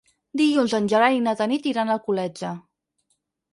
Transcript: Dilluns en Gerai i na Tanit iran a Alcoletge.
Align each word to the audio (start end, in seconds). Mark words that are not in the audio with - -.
Dilluns 0.39 0.73
en 0.77 0.87
Gerai 0.93 1.19
i 1.19 1.21
na 1.27 1.35
Tanit 1.43 1.69
iran 1.73 1.93
a 1.93 1.99
Alcoletge. 1.99 2.57